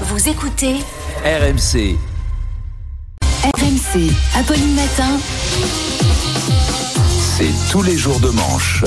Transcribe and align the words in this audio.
Vous 0.00 0.28
écoutez 0.28 0.74
RMC. 1.24 1.96
RMC, 3.44 4.10
Apolline 4.34 4.74
Matin. 4.74 5.20
C'est 7.36 7.52
tous 7.70 7.82
les 7.82 7.96
jours 7.96 8.18
de 8.18 8.30
manche. 8.30 8.82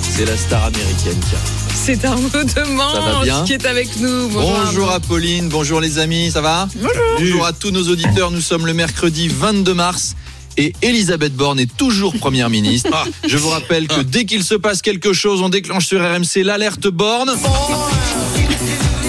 C'est 0.00 0.24
la 0.24 0.38
star 0.38 0.64
américaine, 0.64 1.18
tiens. 1.28 1.38
C'est 1.74 2.02
Arnaud 2.06 2.28
va 2.28 2.42
bien 2.42 2.54
Demange 2.64 3.44
qui 3.44 3.52
est 3.52 3.66
avec 3.66 4.00
nous. 4.00 4.28
Bonjour, 4.30 4.58
Bonjour. 4.64 4.90
Apolline, 4.90 5.48
bonjour 5.50 5.78
les 5.78 5.98
amis, 5.98 6.30
ça 6.30 6.40
va 6.40 6.68
Bonjour. 6.74 6.90
Bonjour 7.18 7.46
à 7.46 7.52
tous 7.52 7.70
nos 7.70 7.88
auditeurs, 7.88 8.30
nous 8.30 8.40
sommes 8.40 8.64
le 8.64 8.72
mercredi 8.72 9.28
22 9.28 9.74
mars. 9.74 10.16
Et 10.56 10.72
Elisabeth 10.80 11.34
Borne 11.34 11.60
est 11.60 11.76
toujours 11.76 12.14
première 12.14 12.48
ministre. 12.48 13.06
Je 13.28 13.36
vous 13.36 13.50
rappelle 13.50 13.88
que 13.88 14.00
dès 14.00 14.24
qu'il 14.24 14.42
se 14.42 14.54
passe 14.54 14.80
quelque 14.80 15.12
chose, 15.12 15.42
on 15.42 15.50
déclenche 15.50 15.86
sur 15.86 16.00
RMC 16.00 16.42
l'alerte 16.44 16.88
Borne. 16.88 17.30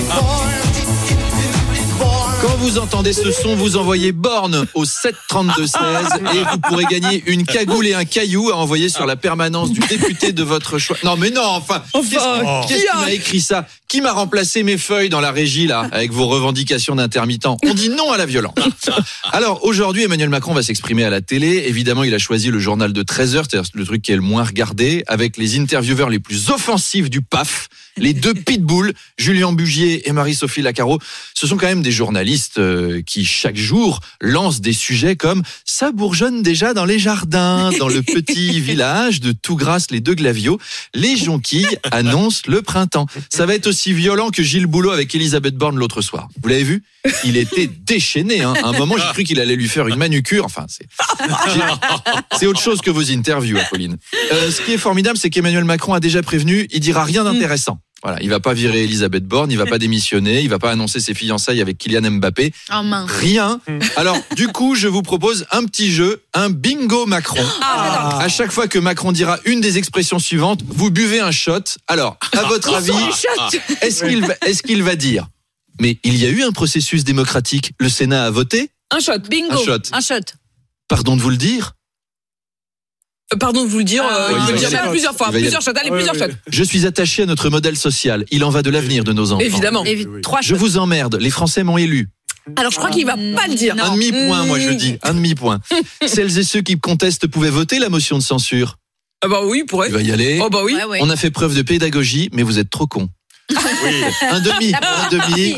Quand 0.09 0.40
vous 2.61 2.77
entendez 2.77 3.11
ce 3.11 3.31
son, 3.31 3.55
vous 3.55 3.75
envoyez 3.75 4.11
borne 4.11 4.65
au 4.75 4.85
732-16 4.85 6.35
et 6.35 6.43
vous 6.51 6.59
pourrez 6.59 6.85
gagner 6.85 7.23
une 7.25 7.43
cagoule 7.43 7.87
et 7.87 7.93
un 7.95 8.05
caillou 8.05 8.51
à 8.51 8.55
envoyer 8.55 8.87
sur 8.87 9.05
la 9.07 9.15
permanence 9.15 9.71
du 9.71 9.79
député 9.79 10.31
de 10.31 10.43
votre 10.43 10.77
choix. 10.77 10.95
Non 11.03 11.15
mais 11.17 11.31
non, 11.31 11.41
enfin, 11.43 11.81
Enfin, 11.93 12.63
qu'est-ce 12.67 12.81
qui 12.83 12.87
a- 12.87 12.95
m'a 13.01 13.11
écrit 13.11 13.41
ça? 13.41 13.65
Qui 13.87 14.01
m'a 14.01 14.11
remplacé 14.13 14.61
mes 14.63 14.77
feuilles 14.77 15.09
dans 15.09 15.21
la 15.21 15.31
régie 15.31 15.65
là 15.67 15.87
avec 15.91 16.11
vos 16.11 16.27
revendications 16.27 16.95
d'intermittent 16.95 17.47
On 17.47 17.73
dit 17.73 17.89
non 17.89 18.11
à 18.11 18.17
la 18.17 18.25
violence. 18.27 18.53
Alors 19.31 19.63
aujourd'hui, 19.63 20.03
Emmanuel 20.03 20.29
Macron 20.29 20.53
va 20.53 20.61
s'exprimer 20.63 21.03
à 21.03 21.09
la 21.09 21.21
télé. 21.21 21.65
Évidemment, 21.67 22.03
il 22.03 22.13
a 22.13 22.19
choisi 22.19 22.49
le 22.51 22.59
journal 22.59 22.93
de 22.93 23.01
13 23.03 23.35
heures, 23.35 23.45
c'est-à-dire 23.49 23.69
le 23.73 23.85
truc 23.85 24.01
qui 24.03 24.11
est 24.11 24.15
le 24.15 24.21
moins 24.21 24.43
regardé, 24.43 25.03
avec 25.07 25.35
les 25.37 25.59
intervieweurs 25.59 26.09
les 26.09 26.19
plus 26.19 26.49
offensifs 26.51 27.09
du 27.09 27.21
PAF. 27.21 27.67
Les 27.97 28.13
deux 28.13 28.33
pitbulls, 28.33 28.93
Julien 29.17 29.51
Bugier 29.51 30.07
et 30.07 30.11
Marie-Sophie 30.11 30.61
Lacaro, 30.61 30.99
ce 31.33 31.47
sont 31.47 31.57
quand 31.57 31.67
même 31.67 31.81
des 31.81 31.91
journalistes 31.91 32.57
euh, 32.57 33.01
qui 33.01 33.25
chaque 33.25 33.57
jour 33.57 33.99
lancent 34.21 34.61
des 34.61 34.73
sujets 34.73 35.15
comme 35.15 35.43
ça 35.65 35.91
bourgeonne 35.91 36.41
déjà 36.41 36.73
dans 36.73 36.85
les 36.85 36.99
jardins, 36.99 37.71
dans 37.79 37.87
le 37.87 38.01
petit 38.01 38.59
village 38.59 39.19
de 39.19 39.31
Tougrasse 39.31 39.91
les 39.91 39.99
deux 39.99 40.15
Glavios, 40.15 40.59
les 40.93 41.17
jonquilles 41.17 41.77
annoncent 41.91 42.43
le 42.47 42.61
printemps. 42.61 43.07
Ça 43.29 43.45
va 43.45 43.55
être 43.55 43.67
aussi 43.67 43.93
violent 43.93 44.29
que 44.29 44.43
Gilles 44.43 44.67
Boulot 44.67 44.91
avec 44.91 45.13
Elisabeth 45.15 45.55
Borne 45.55 45.77
l'autre 45.77 46.01
soir. 46.01 46.27
Vous 46.41 46.49
l'avez 46.49 46.63
vu? 46.63 46.83
Il 47.23 47.37
était 47.37 47.67
déchaîné. 47.67 48.41
Hein. 48.41 48.53
À 48.63 48.67
un 48.67 48.73
moment, 48.73 48.95
j'ai 48.97 49.11
cru 49.13 49.23
qu'il 49.23 49.39
allait 49.39 49.55
lui 49.55 49.67
faire 49.67 49.87
une 49.87 49.95
manucure. 49.95 50.45
Enfin, 50.45 50.65
c'est 52.37 52.45
autre 52.45 52.61
chose 52.61 52.81
que 52.81 52.91
vos 52.91 53.11
interviews, 53.11 53.57
Apolline. 53.57 53.97
Euh, 54.33 54.51
ce 54.51 54.61
qui 54.61 54.73
est 54.73 54.77
formidable, 54.77 55.17
c'est 55.17 55.29
qu'Emmanuel 55.29 55.65
Macron 55.65 55.93
a 55.93 55.99
déjà 55.99 56.21
prévenu, 56.21 56.67
il 56.71 56.79
dira 56.79 57.03
rien 57.03 57.23
d'intéressant. 57.23 57.79
Voilà, 58.03 58.21
il 58.21 58.29
va 58.29 58.39
pas 58.39 58.53
virer 58.53 58.83
Elisabeth 58.83 59.25
Borne, 59.25 59.51
il 59.51 59.57
va 59.57 59.65
pas 59.65 59.77
démissionner, 59.79 60.41
il 60.41 60.49
va 60.49 60.59
pas 60.59 60.71
annoncer 60.71 60.99
ses 60.99 61.13
fiançailles 61.13 61.61
avec 61.61 61.77
Kylian 61.77 62.09
Mbappé. 62.11 62.51
Oh, 62.73 62.81
mince. 62.83 63.11
Rien. 63.11 63.59
Alors, 63.95 64.17
du 64.35 64.47
coup, 64.47 64.75
je 64.75 64.87
vous 64.87 65.01
propose 65.03 65.45
un 65.51 65.65
petit 65.65 65.91
jeu, 65.91 66.23
un 66.33 66.49
bingo 66.49 67.05
Macron. 67.05 67.43
À 67.61 68.27
chaque 68.27 68.51
fois 68.51 68.67
que 68.67 68.79
Macron 68.79 69.11
dira 69.11 69.39
une 69.45 69.61
des 69.61 69.77
expressions 69.77 70.19
suivantes, 70.19 70.61
vous 70.67 70.89
buvez 70.89 71.19
un 71.19 71.31
shot. 71.31 71.61
Alors, 71.87 72.17
à 72.37 72.43
votre 72.43 72.73
avis, 72.73 72.93
est-ce 73.81 74.03
qu'il 74.03 74.25
va, 74.25 74.33
est-ce 74.45 74.63
qu'il 74.63 74.83
va 74.83 74.95
dire 74.95 75.27
Mais 75.79 75.97
il 76.03 76.15
y 76.17 76.25
a 76.25 76.29
eu 76.29 76.43
un 76.43 76.51
processus 76.51 77.03
démocratique. 77.03 77.73
Le 77.79 77.89
Sénat 77.89 78.25
a 78.25 78.29
voté? 78.31 78.71
Un 78.89 78.99
shot, 78.99 79.19
bingo. 79.29 79.53
Un 79.53 79.63
shot. 79.65 79.81
Un 79.93 80.01
shot. 80.01 80.33
Pardon 80.87 81.15
de 81.15 81.21
vous 81.21 81.29
le 81.29 81.37
dire. 81.37 81.73
Euh, 83.33 83.37
Pardon 83.37 83.63
de 83.63 83.69
vous 83.69 83.77
le 83.79 83.83
dire, 83.83 84.03
euh, 84.03 84.33
Ouais, 84.33 84.39
il 84.47 84.53
le 84.53 84.57
dire 84.59 84.71
même 84.71 84.89
plusieurs 84.89 85.15
fois. 85.15 85.29
Plusieurs 85.29 85.61
shots, 85.61 85.71
allez, 85.79 85.89
plusieurs 85.91 86.15
shots. 86.15 86.33
Je 86.47 86.63
suis 86.63 86.85
attaché 86.85 87.23
à 87.23 87.25
notre 87.25 87.49
modèle 87.49 87.77
social. 87.77 88.25
Il 88.31 88.43
en 88.43 88.49
va 88.49 88.61
de 88.61 88.69
l'avenir 88.69 89.03
de 89.03 89.13
nos 89.13 89.31
enfants. 89.31 89.41
Évidemment. 89.41 89.83
Trois 90.21 90.41
Je 90.41 90.55
vous 90.55 90.77
emmerde. 90.77 91.17
Les 91.19 91.29
Français 91.29 91.63
m'ont 91.63 91.77
élu. 91.77 92.09
Alors 92.57 92.71
je 92.71 92.77
crois 92.77 92.89
qu'il 92.89 93.05
va 93.05 93.13
pas 93.15 93.47
le 93.47 93.53
dire. 93.55 93.75
Un 93.81 93.93
demi-point, 93.93 94.45
moi 94.45 94.59
je 94.59 94.71
dis. 94.71 94.97
Un 95.03 95.13
demi-point. 95.13 95.59
Celles 96.05 96.39
et 96.39 96.43
ceux 96.43 96.61
qui 96.61 96.79
contestent 96.79 97.27
pouvaient 97.27 97.49
voter 97.51 97.77
la 97.79 97.89
motion 97.89 98.17
de 98.17 98.23
censure. 98.23 98.77
Ah 99.23 99.27
bah 99.27 99.41
oui, 99.45 99.63
pourrait. 99.67 99.89
Il 99.89 99.93
va 99.93 100.01
y 100.01 100.11
aller. 100.11 100.39
Oh 100.43 100.49
bah 100.49 100.61
oui. 100.63 100.75
On 101.01 101.09
a 101.09 101.15
fait 101.15 101.29
preuve 101.29 101.55
de 101.55 101.61
pédagogie, 101.61 102.29
mais 102.33 102.41
vous 102.41 102.57
êtes 102.57 102.69
trop 102.71 102.87
con. 102.87 103.09
Un 104.31 104.39
demi, 104.39 104.73
un 104.73 105.09
demi, 105.09 105.55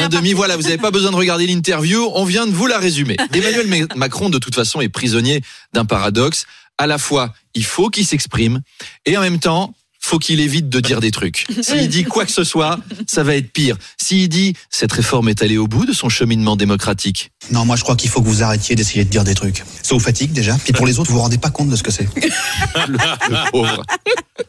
un 0.00 0.08
demi. 0.08 0.32
Voilà, 0.32 0.56
vous 0.56 0.62
n'avez 0.62 0.78
pas 0.78 0.90
besoin 0.90 1.10
de 1.10 1.16
regarder 1.16 1.46
l'interview. 1.46 2.10
On 2.14 2.24
vient 2.24 2.46
de 2.46 2.52
vous 2.52 2.66
la 2.66 2.78
résumer. 2.78 3.16
Emmanuel 3.34 3.66
Ma- 3.68 3.94
Macron, 3.96 4.30
de 4.30 4.38
toute 4.38 4.54
façon, 4.54 4.80
est 4.80 4.88
prisonnier 4.88 5.42
d'un 5.72 5.84
paradoxe. 5.84 6.46
À 6.78 6.86
la 6.86 6.98
fois, 6.98 7.32
il 7.54 7.64
faut 7.64 7.88
qu'il 7.88 8.04
s'exprime, 8.06 8.60
et 9.06 9.16
en 9.16 9.20
même 9.20 9.38
temps, 9.38 9.74
faut 10.00 10.18
qu'il 10.18 10.40
évite 10.40 10.68
de 10.68 10.80
dire 10.80 11.00
des 11.00 11.10
trucs. 11.10 11.46
S'il 11.62 11.88
dit 11.88 12.04
quoi 12.04 12.26
que 12.26 12.30
ce 12.32 12.44
soit, 12.44 12.78
ça 13.06 13.22
va 13.22 13.36
être 13.36 13.50
pire. 13.52 13.76
S'il 13.98 14.28
dit 14.28 14.52
cette 14.68 14.92
réforme 14.92 15.30
est 15.30 15.40
allée 15.42 15.56
au 15.56 15.66
bout 15.66 15.86
de 15.86 15.94
son 15.94 16.10
cheminement 16.10 16.56
démocratique, 16.56 17.30
Non, 17.50 17.64
moi 17.64 17.76
je 17.76 17.82
crois 17.84 17.96
qu'il 17.96 18.10
faut 18.10 18.20
que 18.20 18.28
vous 18.28 18.42
arrêtiez 18.42 18.76
d'essayer 18.76 19.04
de 19.04 19.08
dire 19.08 19.24
des 19.24 19.34
trucs. 19.34 19.64
Ça 19.82 19.94
vous 19.94 20.00
fatigue 20.00 20.32
déjà? 20.32 20.58
Puis 20.62 20.74
pour 20.74 20.84
les 20.86 20.98
autres, 20.98 21.08
vous 21.10 21.16
vous 21.16 21.22
rendez 21.22 21.38
pas 21.38 21.48
compte 21.50 21.70
de 21.70 21.76
ce 21.76 21.82
que 21.82 21.90
c'est. 21.90 22.06
le 22.86 23.50
pauvre. 23.50 23.82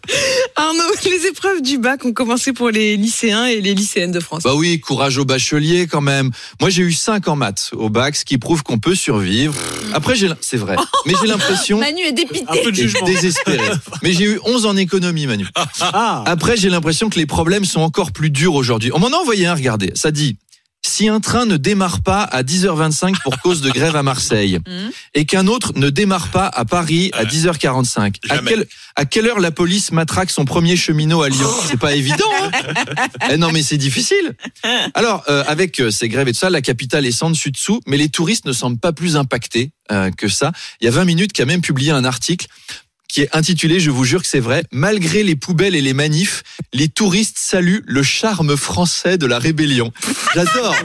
Arnaud, 0.56 0.94
les 1.06 1.28
épreuves 1.28 1.62
du 1.62 1.78
bac 1.78 2.06
ont 2.06 2.14
commencé 2.14 2.54
pour 2.54 2.70
les 2.70 2.98
lycéens 2.98 3.46
et 3.46 3.62
les 3.62 3.74
lycéennes 3.74 4.12
de 4.12 4.20
France. 4.20 4.44
Bah 4.44 4.56
oui, 4.56 4.80
courage 4.80 5.18
aux 5.18 5.26
bacheliers 5.26 5.88
quand 5.88 6.02
même. 6.02 6.32
Moi 6.60 6.70
j'ai 6.70 6.84
eu 6.84 6.94
5 6.94 7.28
en 7.28 7.36
maths 7.36 7.70
au 7.74 7.90
bac, 7.90 8.16
ce 8.16 8.26
qui 8.26 8.38
prouve 8.38 8.64
qu'on 8.64 8.80
peut 8.80 8.96
survivre. 8.96 9.54
Après 9.94 10.16
j'ai, 10.16 10.30
c'est 10.42 10.58
vrai, 10.58 10.76
mais 11.06 11.14
j'ai 11.22 11.28
l'impression 11.28 11.80
Manu 11.80 12.02
est 12.02 12.12
dépité. 12.12 12.46
et 12.68 12.72
désespéré. 13.06 13.64
Mais 14.04 14.14
j'ai 14.14 14.26
eu 14.26 14.40
11 14.46 14.66
en 14.66 14.78
économie, 14.78 15.28
Manu. 15.28 15.48
Après 16.26 16.58
j'ai 16.58 16.70
l'impression 16.70 17.10
que 17.10 17.20
les 17.20 17.26
problèmes 17.26 17.66
sont 17.66 17.82
encore 17.82 18.12
plus 18.12 18.30
durs 18.30 18.56
aujourd'hui. 18.56 18.92
On 18.94 19.00
m'en 19.00 19.08
a 19.10 19.18
envoyé 19.18 19.46
un, 19.46 19.56
regardez. 19.56 19.92
Ça 19.96 20.12
dit. 20.12 20.38
Si 20.96 21.10
un 21.10 21.20
train 21.20 21.46
ne 21.46 21.58
démarre 21.58 22.00
pas 22.00 22.24
à 22.24 22.42
10h25 22.42 23.22
pour 23.22 23.38
cause 23.42 23.60
de 23.60 23.70
grève 23.70 23.98
à 23.98 24.02
Marseille 24.02 24.60
et 25.14 25.26
qu'un 25.26 25.46
autre 25.48 25.74
ne 25.76 25.90
démarre 25.90 26.30
pas 26.30 26.48
à 26.48 26.64
Paris 26.64 27.12
à 27.12 27.26
10h45, 27.26 28.16
à 28.30 28.38
quelle, 28.38 28.66
à 28.96 29.04
quelle 29.04 29.28
heure 29.28 29.42
la 29.42 29.52
police 29.52 29.92
matraque 29.92 30.30
son 30.30 30.46
premier 30.46 30.78
cheminot 30.78 31.22
à 31.22 31.28
Lyon? 31.28 31.50
C'est 31.68 31.78
pas 31.78 31.96
évident. 31.96 32.24
Hein 32.42 32.62
eh 33.30 33.36
non 33.36 33.52
mais 33.52 33.62
c'est 33.62 33.76
difficile. 33.76 34.38
Alors 34.94 35.26
euh, 35.28 35.44
avec 35.48 35.82
euh, 35.82 35.92
ces 35.92 36.08
grèves 36.08 36.30
et 36.30 36.32
tout 36.32 36.40
ça, 36.40 36.50
la 36.50 36.62
capitale 36.62 37.06
est 37.06 37.12
sans 37.12 37.30
dessus 37.30 37.52
dessous, 37.52 37.82
mais 37.88 37.98
les 37.98 38.08
touristes 38.08 38.46
ne 38.46 38.54
semblent 38.54 38.80
pas 38.80 38.94
plus 38.94 39.18
impactés 39.18 39.72
euh, 39.92 40.12
que 40.12 40.30
ça. 40.30 40.54
Il 40.80 40.86
y 40.86 40.88
a 40.88 40.92
20 40.92 41.04
minutes 41.04 41.34
qui 41.34 41.42
a 41.42 41.46
même 41.46 41.60
publié 41.60 41.92
un 41.92 42.06
article 42.06 42.48
qui 43.16 43.22
est 43.22 43.30
intitulé, 43.34 43.80
je 43.80 43.92
vous 43.92 44.04
jure 44.04 44.22
que 44.24 44.28
c'est 44.28 44.42
vrai, 44.42 44.66
malgré 44.74 45.24
les 45.24 45.38
poubelles 45.38 45.74
et 45.74 45.82
les 45.82 45.94
manifs, 45.94 46.44
les 46.74 46.90
touristes 46.90 47.38
saluent 47.40 47.82
le 47.88 48.04
charme 48.04 48.58
français 48.58 49.18
de 49.18 49.26
la 49.26 49.40
rébellion. 49.40 49.94
J'adore. 50.34 50.76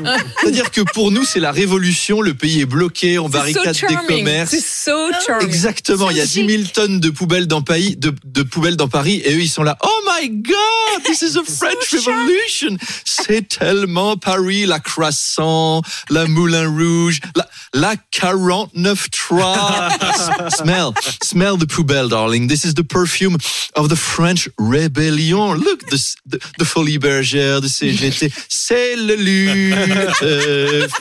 C'est-à-dire 0.40 0.70
que 0.70 0.80
pour 0.80 1.10
nous, 1.10 1.24
c'est 1.24 1.40
la 1.40 1.50
révolution, 1.50 2.20
le 2.20 2.32
pays 2.32 2.60
est 2.60 2.66
bloqué, 2.66 3.18
on 3.18 3.28
barricade 3.28 3.74
so 3.74 3.88
des 3.88 3.96
commerces. 4.06 4.50
C'est 4.52 4.64
so. 4.64 5.10
Exactement, 5.40 6.08
il 6.10 6.18
y 6.18 6.20
a 6.20 6.24
10 6.24 6.46
000 6.46 6.62
tonnes 6.72 7.00
de 7.00 7.10
poubelles 7.10 7.48
dans 7.48 7.62
Paris, 7.62 7.96
de, 7.96 8.14
de 8.24 8.42
poubelles 8.44 8.76
dans 8.76 8.86
Paris, 8.86 9.20
et 9.24 9.34
eux 9.34 9.40
ils 9.40 9.48
sont 9.48 9.64
là. 9.64 9.76
Oh 9.82 9.99
my 10.20 10.28
God, 10.28 11.02
this 11.04 11.22
is 11.22 11.36
a 11.36 11.44
French 11.44 11.92
Revolution. 11.92 12.76
C'est 13.04 13.46
tellement 13.48 14.16
Paris, 14.16 14.64
la 14.66 14.78
croissant, 14.78 15.82
la 16.10 16.26
Moulin 16.26 16.68
Rouge, 16.68 17.20
la, 17.34 17.48
la 17.72 17.94
49.3. 18.12 20.50
smell, 20.50 20.92
smell 21.22 21.56
the 21.56 21.66
poubelle, 21.66 22.08
darling. 22.08 22.48
This 22.48 22.64
is 22.64 22.74
the 22.74 22.84
perfume 22.84 23.38
of 23.76 23.88
the 23.88 23.96
French 23.96 24.50
Rebellion. 24.58 25.54
Look, 25.54 25.86
the, 25.86 25.96
the, 26.26 26.38
the 26.58 26.64
Folie 26.64 26.98
Bergère, 26.98 27.62
the 27.62 27.68
CGT, 27.68 28.30
c'est 28.48 28.96
le 28.96 29.14
lutte 29.14 29.74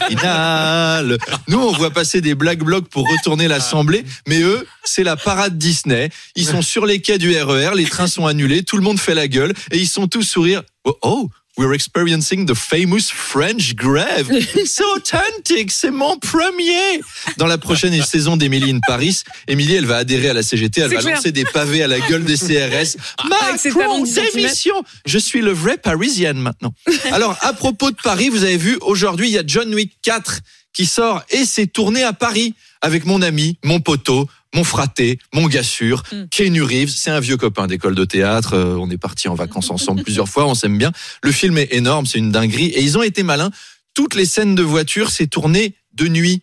finale. 0.08 1.18
Nous, 1.47 1.59
on 1.59 1.72
voit 1.74 1.91
passer 1.91 2.22
des 2.22 2.35
black 2.35 2.59
blocs 2.59 2.88
pour 2.88 3.06
retourner 3.09 3.50
l'Assemblée, 3.50 4.06
mais 4.28 4.41
eux, 4.41 4.66
c'est 4.85 5.03
la 5.03 5.18
parade 5.18 5.58
Disney. 5.58 6.09
Ils 6.35 6.46
sont 6.46 6.62
sur 6.62 6.85
les 6.85 7.02
quais 7.02 7.18
du 7.18 7.38
RER, 7.38 7.72
les 7.75 7.85
trains 7.85 8.08
sont 8.08 8.25
annulés, 8.25 8.63
tout 8.63 8.78
le 8.78 8.84
monde 8.84 9.00
fait 9.00 9.09
la 9.16 9.28
gueule, 9.28 9.53
et 9.72 9.78
ils 9.78 9.88
sont 9.88 10.08
tous 10.08 10.24
sourires. 10.24 10.64
Oh, 10.86 10.97
oh 11.02 11.30
we're 11.59 11.74
experiencing 11.74 12.46
the 12.46 12.56
famous 12.56 13.12
French 13.12 13.75
grave. 13.75 14.32
C'est 14.66 14.84
authentique, 14.96 15.72
c'est 15.72 15.91
mon 15.91 16.17
premier. 16.17 17.02
Dans 17.38 17.47
la 17.47 17.58
prochaine 17.58 18.02
saison 18.03 18.38
d'Émilie 18.38 18.72
in 18.72 18.79
Paris, 18.88 19.23
Émilie, 19.47 19.76
elle 19.76 19.85
va 19.85 19.97
adhérer 19.97 20.29
à 20.29 20.34
la 20.34 20.41
CGT, 20.41 20.82
elle 20.82 20.94
va 20.94 21.02
clair. 21.02 21.16
lancer 21.16 21.34
des 21.34 21.44
pavés 21.44 21.84
à 21.84 21.88
la 21.88 22.00
gueule 22.00 22.23
des 22.23 22.38
CRS. 22.38 22.96
Talons 23.17 23.29
Macron, 23.29 24.00
de 24.00 24.06
10 24.06 24.14
centimètres. 24.14 24.35
démission 24.35 24.76
Je 25.06 25.20
suis 25.20 25.41
le 25.41 25.52
vrai 25.52 25.78
Parisienne 25.78 26.38
maintenant. 26.38 26.73
Alors, 27.12 27.38
à 27.41 27.52
propos 27.53 27.91
de 27.91 27.97
Paris, 28.02 28.29
vous 28.29 28.44
avez 28.46 28.58
vu, 28.58 28.78
aujourd'hui, 28.82 29.28
il 29.28 29.34
y 29.34 29.38
a 29.38 29.44
John 29.46 29.73
Wick 29.73 29.97
4 30.02 30.40
qui 30.72 30.85
sort 30.85 31.23
et 31.29 31.44
c'est 31.44 31.67
tourné 31.67 32.03
à 32.03 32.14
Paris 32.14 32.53
avec 32.82 33.05
mon 33.05 33.22
ami, 33.22 33.58
mon 33.64 33.82
poteau, 33.82 34.29
mon 34.55 34.63
fraté, 34.63 35.19
mon 35.34 35.47
gars 35.47 35.63
sûr, 35.63 36.03
Keanu 36.31 36.63
Reeves. 36.63 36.90
C'est 36.90 37.11
un 37.11 37.19
vieux 37.19 37.37
copain 37.37 37.67
d'école 37.67 37.96
de 37.96 38.05
théâtre. 38.05 38.53
Euh, 38.53 38.75
on 38.79 38.90
est 38.90 38.97
parti 38.97 39.28
en 39.28 39.35
vacances 39.35 39.69
ensemble 39.69 40.03
plusieurs 40.03 40.28
fois. 40.28 40.47
On 40.47 40.55
s'aime 40.55 40.78
bien. 40.78 40.91
Le 41.23 41.31
film 41.31 41.57
est 41.57 41.73
énorme. 41.73 42.05
C'est 42.05 42.17
une 42.17 42.31
dinguerie. 42.31 42.67
Et 42.67 42.81
ils 42.81 42.97
ont 42.97 43.03
été 43.03 43.23
malins. 43.23 43.51
Toutes 43.93 44.16
les 44.16 44.25
scènes 44.25 44.55
de 44.55 44.63
voiture, 44.63 45.11
c'est 45.11 45.28
tourné 45.28 45.75
de 45.93 46.07
nuit. 46.07 46.41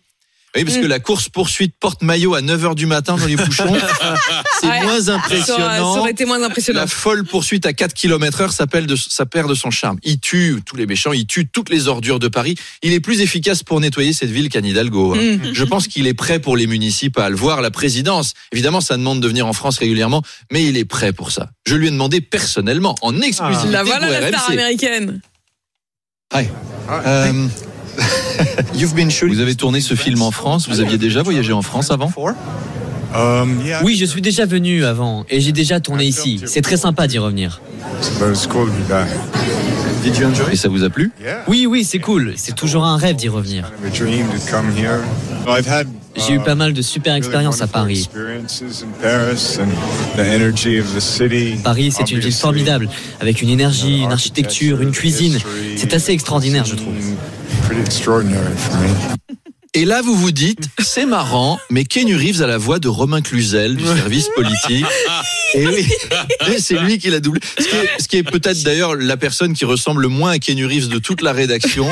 Oui, 0.55 0.63
parce 0.65 0.77
que 0.77 0.85
la 0.87 0.99
course 0.99 1.29
poursuite 1.29 1.75
porte 1.79 2.01
maillot 2.01 2.33
à 2.33 2.41
9h 2.41 2.73
du 2.73 2.87
matin 2.87 3.15
dans 3.15 3.25
les 3.27 3.35
bouchons, 3.35 3.75
c'est 4.61 4.67
Ouais. 4.67 4.81
moins 4.81 4.83
Ça 4.83 4.91
aurait, 4.91 5.01
ça 5.01 5.13
impressionnant. 5.15 5.97
aurait 5.99 6.11
été 6.11 6.25
moins 6.25 6.41
impressionnant. 6.41 6.79
La 6.79 6.87
folle 6.87 7.25
poursuite 7.25 7.65
à 7.67 7.73
4 7.73 7.93
km 7.93 8.41
heure 8.41 8.51
s'appelle 8.53 8.87
de, 8.87 8.95
ça 8.95 9.25
perd 9.27 9.49
de 9.49 9.53
son 9.53 9.69
charme. 9.69 9.99
Il 10.03 10.19
tue 10.19 10.61
tous 10.65 10.75
les 10.75 10.87
méchants, 10.87 11.11
il 11.13 11.27
tue 11.27 11.47
toutes 11.47 11.69
les 11.69 11.87
ordures 11.87 12.17
de 12.17 12.27
Paris. 12.27 12.55
Il 12.81 12.91
est 12.93 12.99
plus 12.99 13.21
efficace 13.21 13.61
pour 13.61 13.79
nettoyer 13.79 14.13
cette 14.13 14.31
ville 14.31 14.49
qu'Anne 14.49 14.65
Hidalgo. 14.65 15.13
hein. 15.15 15.37
Mm. 15.37 15.53
Je 15.53 15.63
pense 15.63 15.87
qu'il 15.87 16.07
est 16.07 16.15
prêt 16.15 16.39
pour 16.39 16.57
les 16.57 16.65
municipales, 16.65 17.35
voire 17.35 17.61
la 17.61 17.69
présidence. 17.69 18.33
Évidemment, 18.51 18.81
ça 18.81 18.97
demande 18.97 19.19
de 19.19 19.27
venir 19.27 19.45
en 19.45 19.53
France 19.53 19.77
régulièrement, 19.77 20.23
mais 20.51 20.63
il 20.65 20.75
est 20.77 20.85
prêt 20.85 21.13
pour 21.13 21.31
ça. 21.31 21.49
Je 21.67 21.75
lui 21.75 21.87
ai 21.87 21.91
demandé 21.91 22.19
personnellement, 22.21 22.95
en 23.01 23.19
exclusivité 23.21 23.69
La 23.71 23.83
voilà 23.83 24.07
pour 24.07 24.15
la 24.21 24.27
star 24.29 24.45
RMC. 24.47 24.53
américaine. 24.53 25.21
Hi. 26.33 26.47
Euh, 26.89 27.47
vous 29.27 29.39
avez 29.39 29.55
tourné 29.55 29.81
ce 29.81 29.95
film 29.95 30.21
en 30.21 30.31
France, 30.31 30.67
vous 30.67 30.79
aviez 30.79 30.97
déjà 30.97 31.21
voyagé 31.23 31.53
en 31.53 31.61
France 31.61 31.91
avant? 31.91 32.11
Oui, 33.83 33.95
je 33.95 34.05
suis 34.05 34.21
déjà 34.21 34.45
venu 34.45 34.85
avant 34.85 35.25
et 35.29 35.39
j'ai 35.41 35.51
déjà 35.51 35.79
tourné 35.79 36.05
ici. 36.05 36.41
C'est 36.45 36.61
très 36.61 36.77
sympa 36.77 37.07
d'y 37.07 37.17
revenir. 37.17 37.61
Et 40.51 40.55
ça 40.55 40.69
vous 40.69 40.83
a 40.83 40.89
plu? 40.89 41.11
Oui, 41.47 41.65
oui, 41.65 41.83
c'est 41.83 41.99
cool. 41.99 42.33
C'est 42.35 42.55
toujours 42.55 42.85
un 42.85 42.97
rêve 42.97 43.15
d'y 43.15 43.29
revenir. 43.29 43.71
J'ai 46.15 46.33
eu 46.33 46.39
pas 46.39 46.55
mal 46.55 46.73
de 46.73 46.81
super 46.81 47.15
expériences 47.15 47.61
à 47.61 47.67
Paris. 47.67 48.09
Paris, 51.63 51.91
c'est 51.95 52.11
une 52.11 52.19
ville 52.19 52.33
formidable, 52.33 52.89
avec 53.19 53.41
une 53.41 53.49
énergie, 53.49 54.01
une 54.01 54.11
architecture, 54.11 54.81
une 54.81 54.91
cuisine. 54.91 55.37
C'est 55.75 55.93
assez 55.93 56.11
extraordinaire, 56.11 56.65
je 56.65 56.75
trouve. 56.75 56.93
Et 59.73 59.85
là, 59.85 60.01
vous 60.01 60.15
vous 60.15 60.31
dites, 60.31 60.67
c'est 60.79 61.05
marrant, 61.05 61.59
mais 61.69 61.83
Kenny 61.85 62.15
Reeves 62.15 62.41
a 62.41 62.47
la 62.47 62.57
voix 62.57 62.79
de 62.79 62.87
Romain 62.87 63.21
Cluzel 63.21 63.75
du 63.75 63.83
service 63.85 64.29
politique. 64.35 64.85
Et 65.53 65.67
oui, 65.67 65.87
c'est 66.59 66.79
lui 66.79 66.97
qui 66.97 67.09
l'a 67.09 67.19
doublé. 67.19 67.41
Ce 67.99 68.07
qui 68.07 68.17
est, 68.17 68.23
peut-être 68.23 68.63
d'ailleurs 68.63 68.95
la 68.95 69.17
personne 69.17 69.53
qui 69.53 69.65
ressemble 69.65 70.01
le 70.01 70.07
moins 70.07 70.31
à 70.31 70.39
Kenny 70.39 70.63
Reeves 70.65 70.87
de 70.87 70.97
toute 70.99 71.21
la 71.21 71.31
rédaction. 71.33 71.87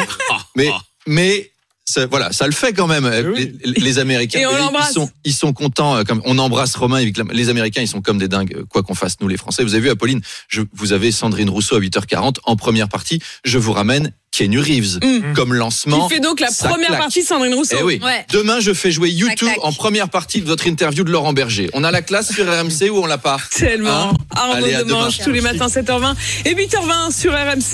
Mais, 0.56 0.70
mais 1.06 1.52
ça, 1.88 2.08
voilà, 2.08 2.32
ça 2.32 2.48
le 2.48 2.54
fait 2.54 2.74
quand 2.74 2.88
même. 2.88 3.08
Les, 3.36 3.54
les 3.78 4.00
Américains, 4.00 4.40
Et 4.40 4.46
on 4.48 4.52
ils 4.90 4.94
sont, 4.94 5.12
ils 5.24 5.34
sont 5.34 5.54
contents. 5.54 5.98
euh, 5.98 6.04
Comme 6.04 6.22
on 6.26 6.40
embrasse 6.40 6.76
Romain. 6.76 6.98
avec 6.98 7.16
la- 7.18 7.26
Les 7.32 7.50
Américains, 7.50 7.82
ils 7.82 7.88
sont 7.88 8.02
comme 8.02 8.18
des 8.18 8.28
dingues. 8.28 8.64
Quoi 8.70 8.82
qu'on 8.82 8.96
fasse, 8.96 9.18
nous 9.22 9.28
les 9.28 9.38
Français. 9.38 9.64
Vous 9.64 9.76
avez 9.76 9.84
vu, 9.84 9.90
Apolline, 9.92 10.22
je, 10.48 10.62
vous 10.74 10.94
avez 10.94 11.12
Sandrine 11.12 11.50
Rousseau 11.50 11.76
à 11.76 11.80
8h40 11.80 12.38
en 12.46 12.56
première 12.56 12.90
partie. 12.90 13.20
Je 13.44 13.60
vous 13.60 13.74
ramène 13.74 14.12
Kenny 14.38 14.58
Reeves 14.58 15.00
comme 15.34 15.54
lancement. 15.54 16.08
Qui 16.08 16.16
fait 16.16 16.20
donc 16.20 16.40
la 16.40 16.50
première 16.58 16.88
claque. 16.88 17.00
partie 17.00 17.22
de 17.22 17.26
Sandrine 17.26 17.54
Rousseau. 17.54 17.78
Eh 17.80 17.84
oui. 17.84 18.02
Ouais. 18.04 18.26
Demain, 18.32 18.60
je 18.60 18.74
fais 18.74 18.92
jouer 18.92 19.10
YouTube 19.10 19.48
en 19.62 19.72
première 19.72 20.10
partie 20.10 20.42
de 20.42 20.46
votre 20.46 20.68
interview 20.68 21.04
de 21.04 21.12
Laurent 21.12 21.34
Berger. 21.34 21.70
On 21.74 21.84
a 21.84 21.92
la 21.92 22.02
classe 22.02 22.34
sur 22.34 22.46
RMC 22.46 22.90
ou 22.92 22.98
on 23.02 23.06
l'a 23.06 23.18
pas 23.18 23.38
Tellement. 23.56 24.10
Hein 24.10 24.14
Arnaud 24.36 24.66
Allez, 24.66 24.74
à 24.76 24.84
de 24.84 24.92
Manche 24.92 25.18
demain. 25.18 25.26
tous 25.26 25.32
les 25.32 25.42
matins 25.42 25.68
7h20 25.68 26.16
et 26.46 26.54
8h20 26.54 27.18
sur 27.18 27.32
RMC. 27.34 27.74